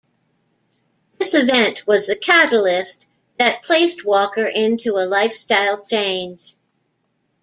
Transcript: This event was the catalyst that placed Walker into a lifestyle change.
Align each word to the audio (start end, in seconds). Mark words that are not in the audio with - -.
This 1.19 1.35
event 1.35 1.85
was 1.85 2.07
the 2.07 2.15
catalyst 2.15 3.05
that 3.37 3.61
placed 3.61 4.03
Walker 4.03 4.45
into 4.45 4.95
a 4.97 5.05
lifestyle 5.05 5.85
change. 5.85 6.55